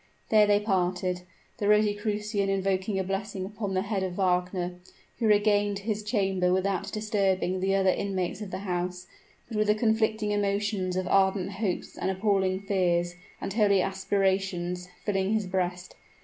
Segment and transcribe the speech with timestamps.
[0.29, 1.21] There they parted,
[1.59, 4.79] the Rosicrucian invoking a blessing upon the head of Wagner,
[5.19, 9.05] who regained his chamber without disturbing the other inmates of the house:
[9.47, 15.33] but with the conflicting emotions of ardent hopes and appalling fears, and holy aspirations, filling
[15.33, 15.93] his breast.